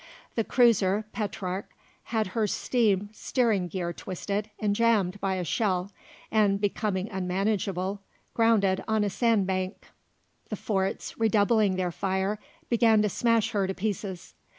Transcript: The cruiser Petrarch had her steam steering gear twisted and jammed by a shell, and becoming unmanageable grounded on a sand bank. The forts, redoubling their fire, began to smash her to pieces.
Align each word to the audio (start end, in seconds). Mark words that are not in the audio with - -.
The 0.33 0.43
cruiser 0.43 1.05
Petrarch 1.13 1.69
had 2.05 2.25
her 2.33 2.47
steam 2.47 3.11
steering 3.13 3.67
gear 3.67 3.93
twisted 3.93 4.49
and 4.59 4.75
jammed 4.75 5.19
by 5.21 5.35
a 5.35 5.43
shell, 5.43 5.91
and 6.31 6.59
becoming 6.59 7.07
unmanageable 7.11 8.01
grounded 8.33 8.83
on 8.87 9.03
a 9.03 9.11
sand 9.11 9.45
bank. 9.45 9.85
The 10.49 10.55
forts, 10.55 11.19
redoubling 11.19 11.75
their 11.75 11.91
fire, 11.91 12.39
began 12.67 13.03
to 13.03 13.09
smash 13.09 13.51
her 13.51 13.67
to 13.67 13.75
pieces. 13.75 14.33